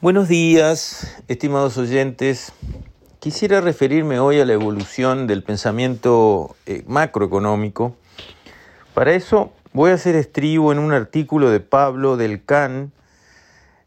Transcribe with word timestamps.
Buenos 0.00 0.28
días, 0.28 1.20
estimados 1.26 1.76
oyentes. 1.76 2.52
Quisiera 3.18 3.60
referirme 3.60 4.20
hoy 4.20 4.38
a 4.38 4.44
la 4.44 4.52
evolución 4.52 5.26
del 5.26 5.42
pensamiento 5.42 6.54
eh, 6.66 6.84
macroeconómico. 6.86 7.96
Para 8.94 9.14
eso 9.14 9.52
voy 9.72 9.90
a 9.90 9.94
hacer 9.94 10.14
estribo 10.14 10.70
en 10.70 10.78
un 10.78 10.92
artículo 10.92 11.50
de 11.50 11.58
Pablo 11.58 12.16
del 12.16 12.44
Can, 12.44 12.92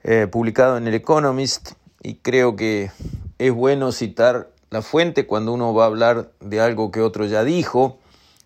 eh, 0.04 0.28
publicado 0.30 0.76
en 0.76 0.86
El 0.86 0.96
Economist, 0.96 1.76
y 2.04 2.16
creo 2.16 2.56
que 2.56 2.90
es 3.42 3.52
bueno 3.52 3.92
citar 3.92 4.52
la 4.70 4.84
fuente 4.84 5.26
cuando 5.26 5.52
uno 5.52 5.74
va 5.74 5.86
a 5.86 5.88
hablar 5.88 6.32
de 6.42 6.62
algo 6.62 6.92
que 6.92 7.02
otro 7.02 7.26
ya 7.26 7.44
dijo, 7.44 7.98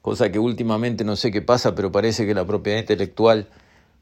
cosa 0.02 0.32
que 0.32 0.40
últimamente 0.40 1.04
no 1.04 1.18
sé 1.18 1.34
qué 1.34 1.42
pasa, 1.42 1.76
pero 1.76 1.92
parece 1.92 2.26
que 2.26 2.34
la 2.34 2.46
propiedad 2.46 2.80
intelectual 2.80 3.50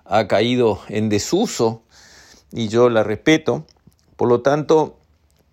ha 0.05 0.27
caído 0.27 0.81
en 0.89 1.09
desuso 1.09 1.81
y 2.51 2.67
yo 2.67 2.89
la 2.89 3.01
respeto. 3.01 3.65
Por 4.17 4.29
lo 4.29 4.41
tanto, 4.41 4.97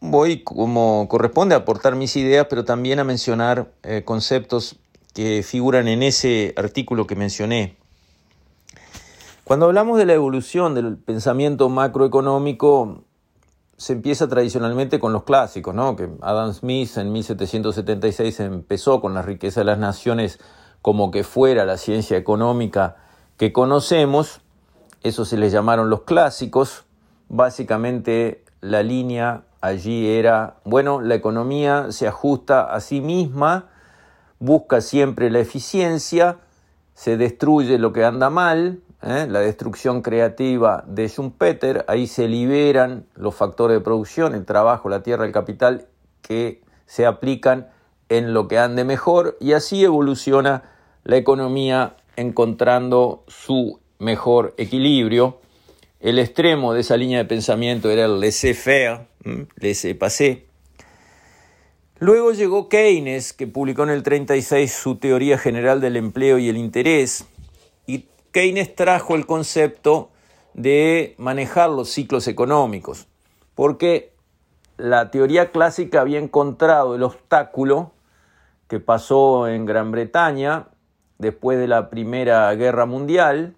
voy 0.00 0.42
como 0.42 1.08
corresponde 1.08 1.54
a 1.54 1.58
aportar 1.58 1.96
mis 1.96 2.16
ideas, 2.16 2.46
pero 2.50 2.66
también 2.66 2.98
a 2.98 3.04
mencionar 3.04 3.72
eh, 3.82 4.02
conceptos 4.04 4.76
que 5.14 5.42
figuran 5.42 5.88
en 5.88 6.02
ese 6.02 6.52
artículo 6.58 7.06
que 7.06 7.16
mencioné. 7.16 7.76
Cuando 9.44 9.64
hablamos 9.64 9.96
de 9.96 10.04
la 10.04 10.12
evolución 10.12 10.74
del 10.74 10.98
pensamiento 10.98 11.70
macroeconómico, 11.70 13.04
se 13.80 13.94
empieza 13.94 14.28
tradicionalmente 14.28 15.00
con 15.00 15.14
los 15.14 15.22
clásicos, 15.22 15.74
¿no? 15.74 15.96
que 15.96 16.10
Adam 16.20 16.52
Smith 16.52 16.98
en 16.98 17.12
1776 17.12 18.40
empezó 18.40 19.00
con 19.00 19.14
la 19.14 19.22
riqueza 19.22 19.62
de 19.62 19.64
las 19.64 19.78
naciones 19.78 20.38
como 20.82 21.10
que 21.10 21.24
fuera 21.24 21.64
la 21.64 21.78
ciencia 21.78 22.18
económica 22.18 22.96
que 23.38 23.54
conocemos, 23.54 24.42
eso 25.02 25.24
se 25.24 25.38
les 25.38 25.50
llamaron 25.50 25.88
los 25.88 26.02
clásicos, 26.02 26.84
básicamente 27.30 28.44
la 28.60 28.82
línea 28.82 29.44
allí 29.62 30.10
era, 30.10 30.56
bueno, 30.64 31.00
la 31.00 31.14
economía 31.14 31.90
se 31.90 32.06
ajusta 32.06 32.64
a 32.64 32.80
sí 32.80 33.00
misma, 33.00 33.70
busca 34.40 34.82
siempre 34.82 35.30
la 35.30 35.38
eficiencia, 35.38 36.36
se 36.92 37.16
destruye 37.16 37.78
lo 37.78 37.94
que 37.94 38.04
anda 38.04 38.28
mal, 38.28 38.82
¿eh? 39.02 39.26
la 39.28 39.40
destrucción 39.40 40.02
creativa 40.02 40.84
de 40.86 41.08
Schumpeter, 41.08 41.84
ahí 41.88 42.06
se 42.06 42.28
liberan 42.28 43.06
los 43.14 43.34
factores 43.34 43.78
de 43.78 43.84
producción, 43.84 44.34
el 44.34 44.44
trabajo, 44.44 44.88
la 44.88 45.02
tierra, 45.02 45.24
el 45.24 45.32
capital, 45.32 45.86
que 46.22 46.62
se 46.86 47.06
aplican 47.06 47.68
en 48.08 48.34
lo 48.34 48.48
que 48.48 48.58
ande 48.58 48.84
mejor 48.84 49.36
y 49.40 49.52
así 49.52 49.84
evoluciona 49.84 50.64
la 51.04 51.16
economía 51.16 51.96
encontrando 52.16 53.24
su 53.28 53.80
mejor 53.98 54.54
equilibrio. 54.58 55.40
El 56.00 56.18
extremo 56.18 56.72
de 56.72 56.80
esa 56.80 56.96
línea 56.96 57.18
de 57.18 57.24
pensamiento 57.24 57.90
era 57.90 58.06
el 58.06 58.20
laissez-faire, 58.20 59.06
laissez-passer. 59.56 60.46
Luego 61.98 62.32
llegó 62.32 62.70
Keynes, 62.70 63.34
que 63.34 63.46
publicó 63.46 63.82
en 63.82 63.90
el 63.90 64.02
36 64.02 64.72
su 64.72 64.96
teoría 64.96 65.36
general 65.36 65.82
del 65.82 65.96
empleo 65.96 66.38
y 66.38 66.48
el 66.48 66.56
interés, 66.56 67.26
Keynes 68.32 68.74
trajo 68.74 69.14
el 69.14 69.26
concepto 69.26 70.10
de 70.54 71.14
manejar 71.18 71.70
los 71.70 71.90
ciclos 71.90 72.28
económicos, 72.28 73.06
porque 73.54 74.14
la 74.76 75.10
teoría 75.10 75.50
clásica 75.50 76.00
había 76.00 76.18
encontrado 76.18 76.94
el 76.94 77.02
obstáculo 77.02 77.92
que 78.68 78.80
pasó 78.80 79.48
en 79.48 79.66
Gran 79.66 79.90
Bretaña 79.90 80.68
después 81.18 81.58
de 81.58 81.68
la 81.68 81.90
Primera 81.90 82.52
Guerra 82.54 82.86
Mundial, 82.86 83.54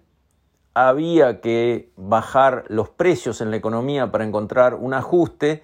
había 0.73 1.39
que 1.39 1.91
bajar 1.95 2.65
los 2.67 2.89
precios 2.89 3.41
en 3.41 3.51
la 3.51 3.57
economía 3.57 4.11
para 4.11 4.25
encontrar 4.25 4.73
un 4.75 4.93
ajuste. 4.93 5.63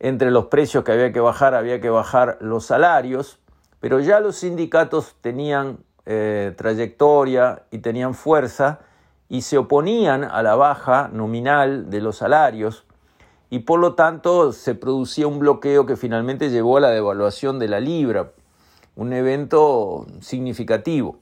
Entre 0.00 0.30
los 0.30 0.46
precios 0.46 0.82
que 0.82 0.92
había 0.92 1.12
que 1.12 1.20
bajar, 1.20 1.54
había 1.54 1.80
que 1.80 1.90
bajar 1.90 2.38
los 2.40 2.66
salarios, 2.66 3.38
pero 3.80 4.00
ya 4.00 4.20
los 4.20 4.36
sindicatos 4.36 5.14
tenían 5.20 5.78
eh, 6.12 6.54
trayectoria 6.56 7.62
y 7.70 7.78
tenían 7.78 8.14
fuerza 8.14 8.80
y 9.28 9.42
se 9.42 9.58
oponían 9.58 10.24
a 10.24 10.42
la 10.42 10.56
baja 10.56 11.08
nominal 11.12 11.88
de 11.88 12.00
los 12.00 12.16
salarios 12.16 12.84
y 13.48 13.60
por 13.60 13.78
lo 13.78 13.94
tanto 13.94 14.52
se 14.52 14.74
producía 14.74 15.28
un 15.28 15.38
bloqueo 15.38 15.86
que 15.86 15.94
finalmente 15.94 16.50
llevó 16.50 16.78
a 16.78 16.80
la 16.80 16.90
devaluación 16.90 17.60
de 17.60 17.68
la 17.68 17.78
libra, 17.78 18.32
un 18.96 19.12
evento 19.12 20.04
significativo. 20.20 21.18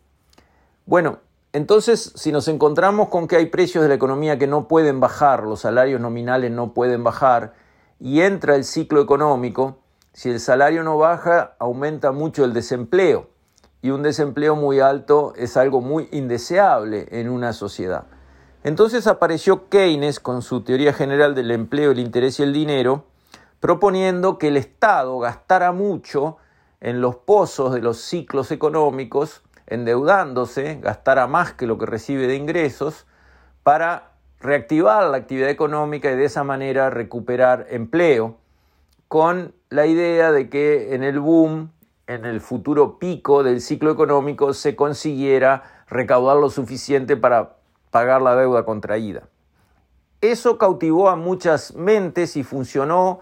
Bueno, 0.87 1.19
entonces, 1.53 2.15
si 2.15 2.33
nos 2.33 2.49
encontramos 2.49 3.11
con 3.11 3.29
que 3.29 3.37
hay 3.37 3.47
precios 3.47 3.83
de 3.83 3.89
la 3.91 3.95
economía 3.95 4.39
que 4.39 4.47
no 4.47 4.69
pueden 4.69 5.01
bajar, 5.01 5.43
los 5.43 5.61
salarios 5.61 6.01
nominales 6.01 6.51
no 6.51 6.73
pueden 6.73 7.05
bajar, 7.05 7.53
y 8.01 8.23
entra 8.23 8.57
el 8.57 8.65
ciclo 8.65 9.03
económico, 9.03 9.81
si 10.15 10.31
el 10.31 10.41
salario 10.41 10.83
no 10.83 10.97
baja, 10.97 11.57
aumenta 11.59 12.11
mucho 12.11 12.47
el 12.47 12.55
desempleo, 12.55 13.29
y 13.83 13.91
un 13.91 14.03
desempleo 14.03 14.57
muy 14.57 14.81
alto 14.81 15.33
es 15.37 15.57
algo 15.57 15.81
muy 15.81 16.09
indeseable 16.13 17.07
en 17.11 17.29
una 17.29 17.53
sociedad. 17.53 18.05
Entonces 18.65 19.07
apareció 19.07 19.69
Keynes 19.69 20.21
con 20.21 20.43
su 20.43 20.63
teoría 20.63 20.93
general 20.93 21.35
del 21.35 21.51
empleo, 21.53 21.93
el 21.93 22.01
interés 22.01 22.41
y 22.41 22.43
el 22.43 22.53
dinero, 22.53 23.05
proponiendo 23.61 24.39
que 24.39 24.49
el 24.49 24.57
Estado 24.57 25.19
gastara 25.19 25.73
mucho 25.73 26.39
en 26.81 27.01
los 27.01 27.17
pozos 27.17 27.73
de 27.73 27.81
los 27.81 27.99
ciclos 27.99 28.51
económicos, 28.51 29.43
endeudándose, 29.67 30.79
gastara 30.81 31.27
más 31.27 31.53
que 31.53 31.67
lo 31.67 31.79
que 31.79 31.87
recibe 31.87 32.27
de 32.27 32.37
ingresos, 32.37 33.07
para 33.63 34.13
reactivar 34.41 35.05
la 35.05 35.17
actividad 35.17 35.51
económica 35.51 36.11
y 36.11 36.17
de 36.17 36.25
esa 36.25 36.45
manera 36.45 36.91
recuperar 36.91 37.67
empleo, 37.71 38.37
con 39.09 39.55
la 39.71 39.87
idea 39.87 40.33
de 40.33 40.49
que 40.49 40.95
en 40.95 41.03
el 41.03 41.21
boom, 41.21 41.73
en 42.09 42.25
el 42.25 42.41
futuro 42.41 42.99
pico 42.99 43.43
del 43.45 43.61
ciclo 43.61 43.93
económico, 43.93 44.55
se 44.55 44.75
consiguiera 44.75 45.85
recaudar 45.89 46.39
lo 46.39 46.49
suficiente 46.49 47.17
para 47.17 47.57
pagar 47.91 48.23
la 48.23 48.35
deuda 48.35 48.65
contraída. 48.65 49.29
Eso 50.23 50.59
cautivó 50.59 51.11
a 51.11 51.17
muchas 51.17 51.75
mentes 51.75 52.37
y 52.37 52.43
funcionó 52.43 53.21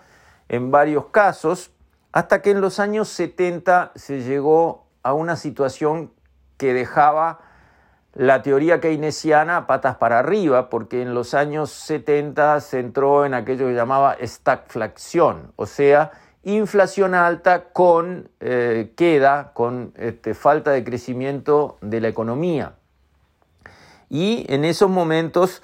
en 0.48 0.70
varios 0.70 1.06
casos, 1.06 1.72
hasta 2.12 2.40
que 2.40 2.52
en 2.52 2.60
los 2.60 2.78
años 2.78 3.08
70 3.08 3.90
se 3.96 4.22
llegó 4.22 4.86
a 5.02 5.12
una 5.12 5.34
situación 5.36 6.12
que 6.56 6.72
dejaba 6.72 7.40
la 8.14 8.40
teoría 8.40 8.80
keynesiana 8.80 9.66
patas 9.66 9.96
para 9.96 10.20
arriba, 10.20 10.70
porque 10.70 11.02
en 11.02 11.12
los 11.12 11.34
años 11.34 11.70
70 11.70 12.60
se 12.60 12.78
entró 12.78 13.26
en 13.26 13.34
aquello 13.34 13.66
que 13.66 13.74
llamaba 13.74 14.16
stagflación, 14.22 15.52
o 15.56 15.66
sea, 15.66 16.12
inflación 16.54 17.14
alta 17.14 17.64
con 17.72 18.28
eh, 18.40 18.92
queda, 18.96 19.52
con 19.52 19.92
este, 19.96 20.34
falta 20.34 20.70
de 20.70 20.84
crecimiento 20.84 21.76
de 21.80 22.00
la 22.00 22.08
economía. 22.08 22.74
Y 24.08 24.46
en 24.48 24.64
esos 24.64 24.88
momentos 24.88 25.62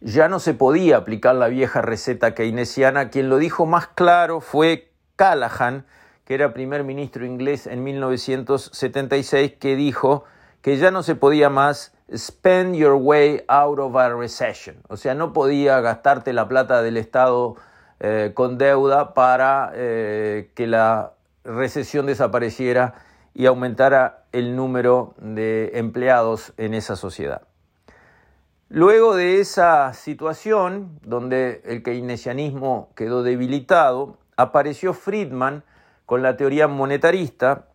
ya 0.00 0.28
no 0.28 0.38
se 0.38 0.52
podía 0.52 0.98
aplicar 0.98 1.34
la 1.34 1.48
vieja 1.48 1.80
receta 1.80 2.34
keynesiana. 2.34 3.08
Quien 3.08 3.30
lo 3.30 3.38
dijo 3.38 3.64
más 3.64 3.86
claro 3.88 4.40
fue 4.40 4.90
Callahan, 5.16 5.86
que 6.26 6.34
era 6.34 6.52
primer 6.52 6.84
ministro 6.84 7.24
inglés 7.24 7.66
en 7.66 7.82
1976, 7.82 9.54
que 9.58 9.74
dijo 9.74 10.24
que 10.60 10.76
ya 10.76 10.90
no 10.90 11.02
se 11.02 11.14
podía 11.14 11.48
más 11.48 11.94
spend 12.14 12.74
your 12.74 12.94
way 12.94 13.42
out 13.48 13.78
of 13.78 13.96
a 13.96 14.10
recession, 14.10 14.76
o 14.88 14.96
sea, 14.96 15.14
no 15.14 15.32
podía 15.32 15.80
gastarte 15.80 16.32
la 16.32 16.48
plata 16.48 16.82
del 16.82 16.96
Estado 16.96 17.56
eh, 18.00 18.32
con 18.34 18.56
deuda 18.56 19.12
para 19.12 19.72
eh, 19.74 20.50
que 20.54 20.66
la 20.66 21.12
recesión 21.44 22.06
desapareciera 22.06 22.94
y 23.34 23.46
aumentara 23.46 24.24
el 24.32 24.56
número 24.56 25.14
de 25.18 25.72
empleados 25.74 26.52
en 26.56 26.74
esa 26.74 26.96
sociedad. 26.96 27.42
Luego 28.68 29.16
de 29.16 29.40
esa 29.40 29.92
situación, 29.94 30.98
donde 31.02 31.60
el 31.64 31.82
keynesianismo 31.82 32.90
quedó 32.94 33.22
debilitado, 33.22 34.16
apareció 34.36 34.94
Friedman 34.94 35.64
con 36.06 36.22
la 36.22 36.36
teoría 36.36 36.68
monetarista, 36.68 37.66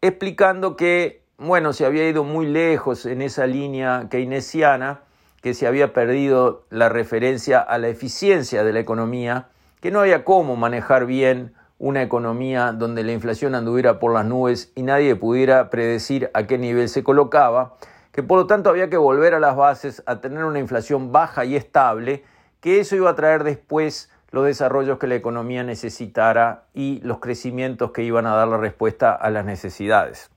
explicando 0.00 0.76
que, 0.76 1.24
bueno, 1.38 1.72
se 1.72 1.84
había 1.84 2.08
ido 2.08 2.24
muy 2.24 2.46
lejos 2.46 3.04
en 3.04 3.20
esa 3.20 3.46
línea 3.46 4.06
keynesiana, 4.08 5.00
que 5.42 5.54
se 5.54 5.66
había 5.66 5.92
perdido 5.92 6.64
la 6.70 6.88
referencia 6.88 7.60
a 7.60 7.78
la 7.78 7.88
eficiencia 7.88 8.64
de 8.64 8.72
la 8.72 8.80
economía, 8.80 9.48
que 9.80 9.90
no 9.90 10.00
había 10.00 10.24
cómo 10.24 10.56
manejar 10.56 11.06
bien 11.06 11.54
una 11.78 12.02
economía 12.02 12.72
donde 12.72 13.04
la 13.04 13.12
inflación 13.12 13.54
anduviera 13.54 13.98
por 13.98 14.12
las 14.12 14.24
nubes 14.24 14.72
y 14.74 14.82
nadie 14.82 15.14
pudiera 15.14 15.68
predecir 15.70 16.30
a 16.32 16.44
qué 16.44 16.58
nivel 16.58 16.88
se 16.88 17.04
colocaba, 17.04 17.74
que 18.12 18.22
por 18.22 18.38
lo 18.38 18.46
tanto 18.46 18.70
había 18.70 18.88
que 18.88 18.96
volver 18.96 19.34
a 19.34 19.40
las 19.40 19.56
bases, 19.56 20.02
a 20.06 20.20
tener 20.20 20.44
una 20.44 20.58
inflación 20.58 21.12
baja 21.12 21.44
y 21.44 21.54
estable, 21.54 22.24
que 22.60 22.80
eso 22.80 22.96
iba 22.96 23.10
a 23.10 23.14
traer 23.14 23.44
después 23.44 24.10
los 24.30 24.46
desarrollos 24.46 24.98
que 24.98 25.06
la 25.06 25.14
economía 25.14 25.62
necesitara 25.62 26.64
y 26.74 27.00
los 27.02 27.20
crecimientos 27.20 27.92
que 27.92 28.02
iban 28.02 28.26
a 28.26 28.34
dar 28.34 28.48
la 28.48 28.56
respuesta 28.56 29.12
a 29.12 29.30
las 29.30 29.44
necesidades. 29.44 30.30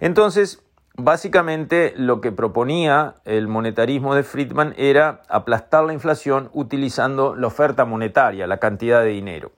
Entonces, 0.00 0.62
básicamente 0.98 1.94
lo 1.96 2.20
que 2.20 2.32
proponía 2.32 3.14
el 3.24 3.48
monetarismo 3.48 4.14
de 4.14 4.24
Friedman 4.24 4.74
era 4.76 5.22
aplastar 5.28 5.84
la 5.84 5.92
inflación 5.92 6.50
utilizando 6.52 7.34
la 7.34 7.46
oferta 7.46 7.84
monetaria, 7.84 8.46
la 8.46 8.58
cantidad 8.58 9.00
de 9.02 9.08
dinero. 9.08 9.52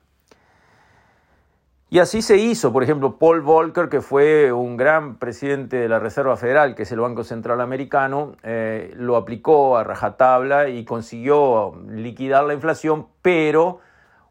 Y 1.92 1.98
así 1.98 2.22
se 2.22 2.37
hizo, 2.37 2.72
por 2.72 2.84
ejemplo, 2.84 3.19
Paul 3.19 3.40
Volcker, 3.40 3.88
que 3.88 4.00
fue 4.00 4.52
un 4.52 4.76
gran 4.76 5.16
presidente 5.16 5.76
de 5.76 5.88
la 5.88 5.98
Reserva 5.98 6.37
Federal, 6.37 6.76
que 6.76 6.84
es 6.84 6.92
el 6.92 7.00
Banco 7.00 7.25
Central 7.25 7.60
Americano, 7.60 8.37
eh, 8.44 8.92
lo 8.96 9.16
aplicó 9.16 9.76
a 9.76 9.82
rajatabla 9.82 10.69
y 10.69 10.84
consiguió 10.84 11.75
liquidar 11.88 12.44
la 12.44 12.54
inflación, 12.54 13.08
pero 13.22 13.81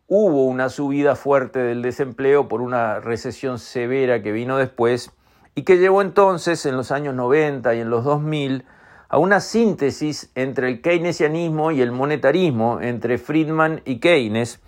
hubo 0.08 0.46
una 0.46 0.70
subida 0.70 1.18
fuerte 1.18 1.60
del 1.60 1.82
desempleo 1.82 2.48
por 2.48 2.62
una 2.62 3.02
recesión 3.02 3.60
severa 3.60 4.22
que 4.22 4.32
vino 4.32 4.56
después 4.56 5.12
y 5.60 5.64
que 5.64 5.78
llevó 5.78 6.02
entonces 6.02 6.66
en 6.66 6.78
los 6.78 6.90
años 6.90 7.14
90 7.16 7.76
y 7.76 7.82
en 7.82 7.90
los 7.90 8.06
2000 8.06 8.64
a 9.10 9.18
una 9.18 9.42
síntesis 9.42 10.32
entre 10.34 10.70
el 10.70 10.82
keynesianismo 10.82 11.72
y 11.72 11.82
el 11.82 11.92
monetarismo, 11.92 12.80
entre 12.80 13.18
Friedman 13.18 13.82
y 13.84 14.00
Keynes, 14.00 14.62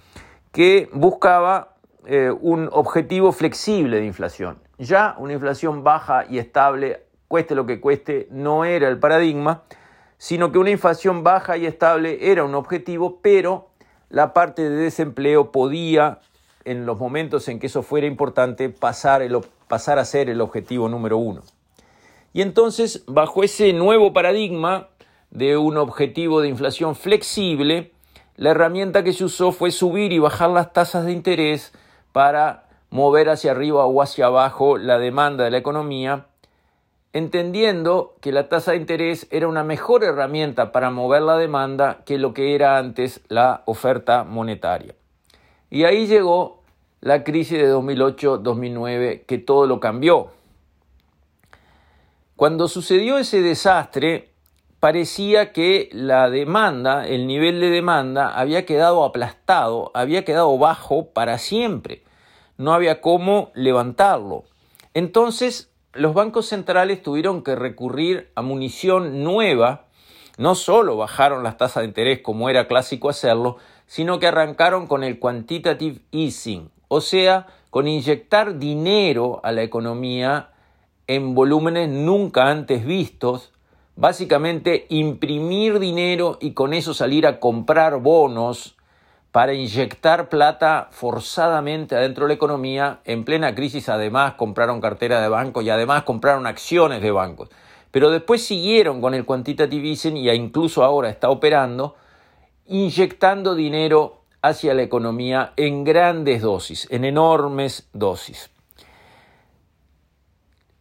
que 0.51 0.89
buscaba 0.91 1.75
eh, 2.05 2.29
un 2.29 2.67
objetivo 2.73 3.31
flexible 3.31 4.01
de 4.01 4.05
inflación. 4.05 4.57
Ya 4.79 5.15
una 5.17 5.31
inflación 5.31 5.81
baja 5.81 6.25
y 6.29 6.39
estable, 6.39 7.05
cueste 7.29 7.55
lo 7.55 7.65
que 7.65 7.79
cueste, 7.79 8.27
no 8.29 8.65
era 8.65 8.89
el 8.89 8.99
paradigma, 8.99 9.63
sino 10.17 10.51
que 10.51 10.57
una 10.57 10.71
inflación 10.71 11.23
baja 11.23 11.55
y 11.55 11.67
estable 11.67 12.31
era 12.31 12.43
un 12.43 12.53
objetivo, 12.53 13.19
pero 13.21 13.69
la 14.09 14.33
parte 14.33 14.69
de 14.69 14.75
desempleo 14.75 15.53
podía, 15.53 16.19
en 16.65 16.85
los 16.85 16.99
momentos 16.99 17.47
en 17.47 17.59
que 17.59 17.67
eso 17.67 17.81
fuera 17.81 18.07
importante, 18.07 18.67
pasar, 18.67 19.21
pasar 19.71 19.99
a 19.99 20.05
ser 20.05 20.29
el 20.29 20.41
objetivo 20.41 20.89
número 20.89 21.17
uno. 21.17 21.43
Y 22.33 22.41
entonces, 22.41 23.05
bajo 23.07 23.41
ese 23.41 23.71
nuevo 23.71 24.11
paradigma 24.11 24.89
de 25.29 25.55
un 25.55 25.77
objetivo 25.77 26.41
de 26.41 26.49
inflación 26.49 26.93
flexible, 26.93 27.93
la 28.35 28.49
herramienta 28.49 29.01
que 29.05 29.13
se 29.13 29.23
usó 29.23 29.53
fue 29.53 29.71
subir 29.71 30.11
y 30.11 30.19
bajar 30.19 30.49
las 30.49 30.73
tasas 30.73 31.05
de 31.05 31.13
interés 31.13 31.71
para 32.11 32.67
mover 32.89 33.29
hacia 33.29 33.51
arriba 33.51 33.85
o 33.85 34.01
hacia 34.01 34.25
abajo 34.25 34.77
la 34.77 34.99
demanda 34.99 35.45
de 35.45 35.51
la 35.51 35.59
economía, 35.59 36.25
entendiendo 37.13 38.15
que 38.19 38.33
la 38.33 38.49
tasa 38.49 38.71
de 38.71 38.77
interés 38.77 39.27
era 39.31 39.47
una 39.47 39.63
mejor 39.63 40.03
herramienta 40.03 40.73
para 40.73 40.89
mover 40.89 41.21
la 41.21 41.37
demanda 41.37 42.01
que 42.05 42.17
lo 42.17 42.33
que 42.33 42.55
era 42.55 42.77
antes 42.77 43.21
la 43.29 43.63
oferta 43.65 44.25
monetaria. 44.25 44.95
Y 45.69 45.85
ahí 45.85 46.07
llegó 46.07 46.60
la 47.01 47.23
crisis 47.23 47.57
de 47.57 47.73
2008-2009 47.73 49.25
que 49.25 49.37
todo 49.39 49.65
lo 49.65 49.79
cambió. 49.79 50.29
Cuando 52.35 52.67
sucedió 52.67 53.17
ese 53.17 53.41
desastre, 53.41 54.31
parecía 54.79 55.51
que 55.51 55.89
la 55.91 56.29
demanda, 56.29 57.07
el 57.07 57.27
nivel 57.27 57.59
de 57.59 57.69
demanda, 57.69 58.29
había 58.29 58.65
quedado 58.65 59.03
aplastado, 59.03 59.91
había 59.93 60.25
quedado 60.25 60.57
bajo 60.57 61.09
para 61.09 61.37
siempre. 61.37 62.03
No 62.57 62.73
había 62.73 63.01
cómo 63.01 63.51
levantarlo. 63.53 64.43
Entonces, 64.93 65.71
los 65.93 66.13
bancos 66.13 66.47
centrales 66.47 67.03
tuvieron 67.03 67.43
que 67.43 67.55
recurrir 67.55 68.31
a 68.35 68.41
munición 68.41 69.23
nueva. 69.23 69.85
No 70.37 70.55
solo 70.55 70.97
bajaron 70.97 71.43
las 71.43 71.57
tasas 71.57 71.81
de 71.81 71.87
interés 71.87 72.21
como 72.21 72.49
era 72.49 72.67
clásico 72.67 73.09
hacerlo, 73.09 73.57
sino 73.87 74.19
que 74.19 74.27
arrancaron 74.27 74.87
con 74.87 75.03
el 75.03 75.19
quantitative 75.19 76.01
easing, 76.11 76.71
o 76.93 76.99
sea, 76.99 77.47
con 77.69 77.87
inyectar 77.87 78.59
dinero 78.59 79.39
a 79.43 79.53
la 79.53 79.63
economía 79.63 80.49
en 81.07 81.33
volúmenes 81.35 81.87
nunca 81.87 82.49
antes 82.49 82.85
vistos 82.85 83.53
básicamente 83.95 84.87
imprimir 84.89 85.79
dinero 85.79 86.37
y 86.41 86.51
con 86.51 86.73
eso 86.73 86.93
salir 86.93 87.25
a 87.27 87.39
comprar 87.39 88.01
bonos 88.01 88.75
para 89.31 89.53
inyectar 89.53 90.27
plata 90.27 90.89
forzadamente 90.91 91.95
adentro 91.95 92.25
de 92.25 92.31
la 92.31 92.33
economía. 92.33 92.99
En 93.05 93.23
plena 93.23 93.55
crisis 93.55 93.87
además 93.87 94.33
compraron 94.33 94.81
cartera 94.81 95.21
de 95.21 95.29
banco 95.29 95.61
y 95.61 95.69
además 95.69 96.03
compraron 96.03 96.45
acciones 96.45 97.01
de 97.01 97.11
bancos. 97.11 97.47
Pero 97.91 98.09
después 98.09 98.45
siguieron 98.45 98.99
con 98.99 99.13
el 99.13 99.23
quantitative 99.23 99.87
easing 99.87 100.17
y 100.17 100.29
incluso 100.29 100.83
ahora 100.83 101.09
está 101.09 101.29
operando, 101.29 101.95
inyectando 102.67 103.55
dinero 103.55 104.20
hacia 104.41 104.73
la 104.73 104.81
economía 104.81 105.53
en 105.55 105.83
grandes 105.83 106.41
dosis, 106.41 106.87
en 106.91 107.05
enormes 107.05 107.89
dosis. 107.93 108.49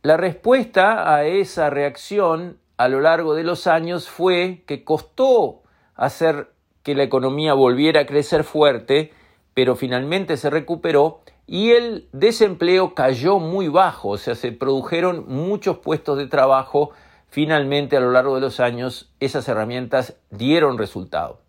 La 0.02 0.16
respuesta 0.16 1.14
a 1.14 1.24
esa 1.24 1.68
reacción 1.68 2.58
a 2.78 2.88
lo 2.88 3.00
largo 3.00 3.34
de 3.34 3.44
los 3.44 3.66
años 3.66 4.08
fue 4.08 4.62
que 4.66 4.82
costó 4.82 5.62
hacer 5.94 6.50
que 6.82 6.94
la 6.94 7.02
economía 7.02 7.52
volviera 7.52 8.00
a 8.00 8.06
crecer 8.06 8.44
fuerte, 8.44 9.12
pero 9.52 9.76
finalmente 9.76 10.38
se 10.38 10.48
recuperó 10.48 11.20
y 11.46 11.72
el 11.72 12.08
desempleo 12.12 12.94
cayó 12.94 13.38
muy 13.38 13.68
bajo, 13.68 14.10
o 14.10 14.16
sea, 14.16 14.34
se 14.34 14.52
produjeron 14.52 15.26
muchos 15.28 15.78
puestos 15.78 16.16
de 16.16 16.28
trabajo, 16.28 16.92
finalmente 17.28 17.98
a 17.98 18.00
lo 18.00 18.12
largo 18.12 18.36
de 18.36 18.40
los 18.40 18.60
años 18.60 19.12
esas 19.20 19.46
herramientas 19.48 20.16
dieron 20.30 20.78
resultado. 20.78 21.40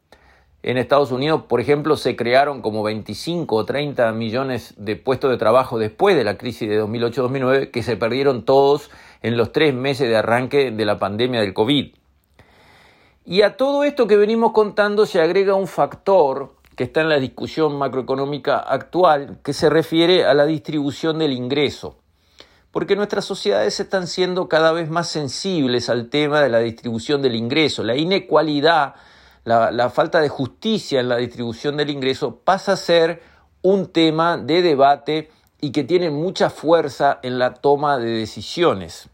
En 0.64 0.78
Estados 0.78 1.12
Unidos, 1.12 1.44
por 1.48 1.60
ejemplo, 1.60 1.98
se 1.98 2.16
crearon 2.16 2.62
como 2.62 2.84
25 2.84 3.56
o 3.56 3.66
30 3.66 4.12
millones 4.12 4.76
de 4.78 4.96
puestos 4.96 5.32
de 5.32 5.38
trabajo 5.38 5.80
después 5.80 6.16
de 6.16 6.24
la 6.24 6.38
crisis 6.38 6.70
de 6.70 6.80
2008-2009, 6.84 7.72
que 7.72 7.82
se 7.82 7.98
perdieron 7.98 8.46
todos 8.46 8.92
en 9.24 9.38
los 9.38 9.52
tres 9.52 9.74
meses 9.74 10.08
de 10.08 10.18
arranque 10.18 10.70
de 10.70 10.86
la 10.86 11.00
pandemia 11.00 11.42
del 11.42 11.56
COVID. 11.56 11.96
Y 13.26 13.42
a 13.42 13.58
todo 13.58 13.84
esto 13.84 14.06
que 14.06 14.18
venimos 14.18 14.52
contando 14.52 15.08
se 15.08 15.20
agrega 15.20 15.56
un 15.56 15.68
factor 15.68 16.54
que 16.76 16.84
está 16.84 17.02
en 17.02 17.10
la 17.10 17.20
discusión 17.20 17.78
macroeconómica 17.78 18.58
actual, 18.58 19.40
que 19.44 19.54
se 19.54 19.70
refiere 19.70 20.26
a 20.26 20.34
la 20.34 20.46
distribución 20.46 21.20
del 21.20 21.34
ingreso. 21.34 21.98
Porque 22.72 22.96
nuestras 22.96 23.26
sociedades 23.26 23.80
están 23.80 24.08
siendo 24.08 24.48
cada 24.48 24.72
vez 24.72 24.90
más 24.90 25.10
sensibles 25.10 25.90
al 25.90 26.10
tema 26.10 26.40
de 26.42 26.50
la 26.50 26.60
distribución 26.60 27.22
del 27.22 27.36
ingreso. 27.36 27.84
La 27.84 27.98
inecualidad, 27.98 28.96
la, 29.44 29.90
falta 29.90 30.20
de 30.22 30.30
justicia 30.30 31.00
en 31.00 31.10
la 31.10 31.18
distribución 31.18 31.78
del 31.78 31.90
ingreso 31.90 32.38
pasa 32.38 32.74
a 32.74 32.78
ser 32.78 33.22
un 33.62 33.88
tema 33.88 34.38
de 34.38 34.62
debate 34.62 35.32
y 35.60 35.72
que 35.72 35.84
tiene 35.84 36.10
mucha 36.10 36.50
fuerza 36.50 37.20
en 37.24 37.40
la 37.40 37.54
toma 37.54 37.98
de 37.98 38.10
decisiones. 38.10 39.10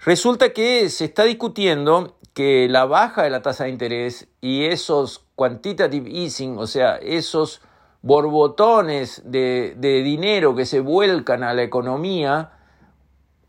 Resulta 0.00 0.52
que 0.52 0.88
se 0.88 1.04
está 1.04 1.24
discutiendo 1.24 2.16
que 2.34 2.68
la 2.68 2.86
baja 2.86 3.22
de 3.22 3.30
la 3.30 3.42
tasa 3.42 3.64
de 3.64 3.70
interés 3.70 4.28
y 4.40 4.64
esos 4.64 5.24
quantitative 5.36 6.10
easing, 6.10 6.58
o 6.58 6.66
sea, 6.66 6.96
esos 6.96 7.60
borbotones 8.02 9.22
de 9.24 9.74
dinero 10.04 10.56
que 10.56 10.66
se 10.66 10.80
vuelcan 10.80 11.44
a 11.44 11.54
la 11.54 11.62
economía 11.62 12.52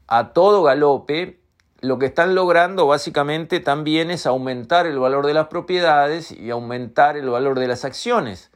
a 0.07 0.33
todo 0.33 0.63
galope, 0.63 1.42
lo 1.83 1.99
que 1.99 2.05
están 2.05 2.33
logrando 2.33 2.87
básicamente 2.87 3.59
también 3.59 4.09
es 4.09 4.25
aumentar 4.25 4.87
el 4.87 4.99
valor 4.99 5.27
de 5.27 5.33
las 5.33 5.47
propiedades 5.47 6.31
y 6.31 6.49
aumentar 6.49 7.17
el 7.17 7.29
valor 7.29 7.59
de 7.59 7.67
las 7.67 7.83
acciones, 7.83 8.51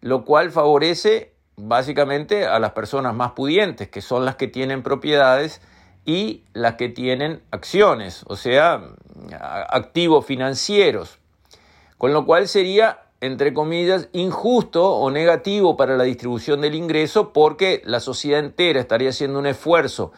lo 0.00 0.24
cual 0.24 0.52
favorece 0.52 1.32
básicamente 1.56 2.46
a 2.46 2.60
las 2.60 2.70
personas 2.70 3.16
más 3.16 3.32
pudientes, 3.32 3.88
que 3.88 4.00
son 4.00 4.24
las 4.24 4.36
que 4.36 4.46
tienen 4.46 4.84
propiedades 4.84 5.60
y 6.04 6.44
las 6.52 6.76
que 6.76 6.88
tienen 6.88 7.42
acciones, 7.50 8.22
o 8.28 8.36
sea, 8.36 8.80
activos 9.40 10.24
financieros, 10.24 11.18
con 11.98 12.12
lo 12.12 12.24
cual 12.26 12.46
sería, 12.46 13.00
entre 13.20 13.54
comillas, 13.54 14.08
injusto 14.12 14.88
o 14.88 15.10
negativo 15.10 15.76
para 15.76 15.96
la 15.96 16.04
distribución 16.04 16.60
del 16.60 16.76
ingreso 16.76 17.32
porque 17.32 17.82
la 17.84 17.98
sociedad 17.98 18.38
entera 18.38 18.78
estaría 18.78 19.08
haciendo 19.08 19.40
un 19.40 19.46
esfuerzo 19.46 20.12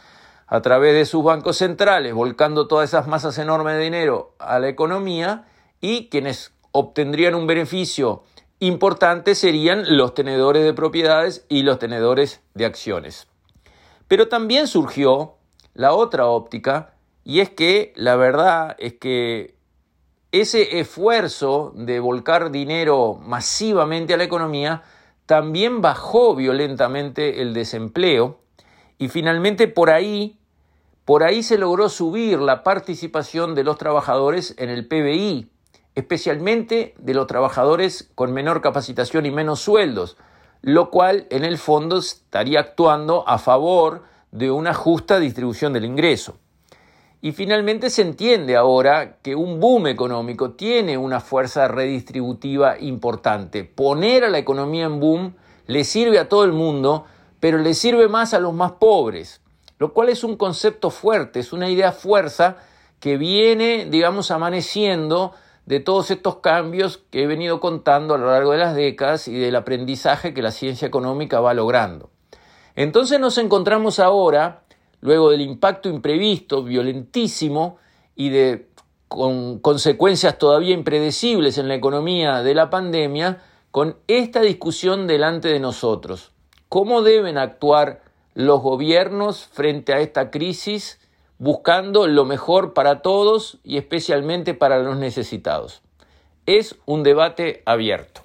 a 0.52 0.60
través 0.62 0.94
de 0.94 1.04
sus 1.06 1.22
bancos 1.22 1.58
centrales, 1.58 2.12
volcando 2.12 2.66
todas 2.66 2.90
esas 2.90 3.06
masas 3.06 3.38
enormes 3.38 3.76
de 3.76 3.84
dinero 3.84 4.34
a 4.40 4.58
la 4.58 4.68
economía 4.68 5.46
y 5.80 6.08
quienes 6.08 6.52
obtendrían 6.72 7.36
un 7.36 7.46
beneficio 7.46 8.24
importante 8.58 9.36
serían 9.36 9.96
los 9.96 10.12
tenedores 10.12 10.64
de 10.64 10.74
propiedades 10.74 11.46
y 11.48 11.62
los 11.62 11.78
tenedores 11.78 12.42
de 12.54 12.66
acciones. 12.66 13.28
Pero 14.08 14.26
también 14.26 14.66
surgió 14.66 15.36
la 15.72 15.94
otra 15.94 16.26
óptica, 16.26 16.94
y 17.22 17.38
es 17.38 17.50
que 17.50 17.92
la 17.94 18.16
verdad 18.16 18.74
es 18.80 18.94
que 18.94 19.54
ese 20.32 20.80
esfuerzo 20.80 21.72
de 21.76 22.00
volcar 22.00 22.50
dinero 22.50 23.20
masivamente 23.22 24.14
a 24.14 24.16
la 24.16 24.24
economía 24.24 24.82
también 25.26 25.80
bajó 25.80 26.34
violentamente 26.34 27.40
el 27.40 27.54
desempleo 27.54 28.40
y 28.98 29.08
finalmente 29.08 29.68
por 29.68 29.90
ahí 29.90 30.39
por 31.04 31.22
ahí 31.22 31.42
se 31.42 31.58
logró 31.58 31.88
subir 31.88 32.40
la 32.40 32.62
participación 32.62 33.54
de 33.54 33.64
los 33.64 33.78
trabajadores 33.78 34.54
en 34.58 34.70
el 34.70 34.86
PBI. 34.86 35.50
especialmente 35.96 36.94
de 36.98 37.14
los 37.14 37.26
trabajadores 37.26 38.10
con 38.14 38.32
menor 38.32 38.62
capacitación 38.62 39.26
y 39.26 39.32
menos 39.32 39.60
sueldos, 39.60 40.16
lo 40.62 40.88
cual 40.90 41.26
en 41.30 41.44
el 41.44 41.58
fondo 41.58 41.98
estaría 41.98 42.60
actuando 42.60 43.28
a 43.28 43.38
favor 43.38 44.04
de 44.30 44.50
una 44.50 44.72
justa 44.72 45.18
distribución 45.18 45.72
del 45.72 45.84
ingreso. 45.84 46.38
Y 47.22 47.32
finalmente 47.32 47.90
se 47.90 48.02
entiende 48.02 48.56
ahora 48.56 49.18
que 49.20 49.34
un 49.34 49.60
boom 49.60 49.88
económico 49.88 50.52
tiene 50.52 50.96
una 50.96 51.20
fuerza 51.20 51.68
redistributiva 51.68 52.78
importante. 52.78 53.64
Poner 53.64 54.24
a 54.24 54.30
la 54.30 54.38
economía 54.38 54.86
en 54.86 55.00
boom 55.00 55.34
le 55.66 55.84
sirve 55.84 56.18
a 56.18 56.28
todo 56.28 56.44
el 56.44 56.52
mundo, 56.52 57.04
pero 57.38 57.58
le 57.58 57.74
sirve 57.74 58.08
más 58.08 58.32
a 58.32 58.40
los 58.40 58.54
más 58.54 58.72
pobres, 58.72 59.42
lo 59.80 59.94
cual 59.94 60.10
es 60.10 60.22
un 60.24 60.36
concepto 60.36 60.90
fuerte, 60.90 61.40
es 61.40 61.54
una 61.54 61.70
idea 61.70 61.90
fuerza 61.90 62.58
que 63.00 63.16
viene, 63.16 63.86
digamos, 63.90 64.30
amaneciendo 64.30 65.32
de 65.64 65.80
todos 65.80 66.10
estos 66.10 66.36
cambios 66.36 66.98
que 67.10 67.22
he 67.22 67.26
venido 67.26 67.60
contando 67.60 68.12
a 68.12 68.18
lo 68.18 68.26
largo 68.26 68.52
de 68.52 68.58
las 68.58 68.76
décadas 68.76 69.26
y 69.26 69.38
del 69.38 69.56
aprendizaje 69.56 70.34
que 70.34 70.42
la 70.42 70.50
ciencia 70.50 70.86
económica 70.86 71.40
va 71.40 71.54
logrando. 71.54 72.10
Entonces 72.76 73.18
nos 73.18 73.38
encontramos 73.38 74.00
ahora, 74.00 74.64
luego 75.00 75.30
del 75.30 75.40
impacto 75.40 75.88
imprevisto, 75.88 76.62
violentísimo 76.62 77.78
y 78.14 78.28
de 78.28 78.68
con 79.08 79.60
consecuencias 79.60 80.38
todavía 80.38 80.74
impredecibles 80.74 81.56
en 81.56 81.68
la 81.68 81.74
economía 81.74 82.42
de 82.42 82.54
la 82.54 82.68
pandemia, 82.68 83.42
con 83.70 83.96
esta 84.08 84.42
discusión 84.42 85.06
delante 85.06 85.48
de 85.48 85.58
nosotros. 85.58 86.32
¿Cómo 86.68 87.02
deben 87.02 87.38
actuar 87.38 88.09
los 88.40 88.60
gobiernos 88.60 89.46
frente 89.46 89.92
a 89.92 90.00
esta 90.00 90.30
crisis 90.30 90.98
buscando 91.38 92.06
lo 92.06 92.24
mejor 92.24 92.74
para 92.74 93.02
todos 93.02 93.58
y 93.62 93.76
especialmente 93.76 94.54
para 94.54 94.78
los 94.78 94.96
necesitados? 94.96 95.82
Es 96.46 96.76
un 96.86 97.02
debate 97.02 97.62
abierto. 97.66 98.22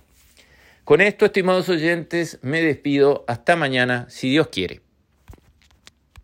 Con 0.83 1.01
esto, 1.01 1.25
estimados 1.25 1.69
oyentes, 1.69 2.39
me 2.41 2.61
despido. 2.61 3.25
Hasta 3.27 3.55
mañana, 3.55 4.05
si 4.09 4.29
Dios 4.29 4.47
quiere. 4.47 4.84